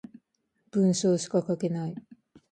[0.71, 1.95] 文章しか書けない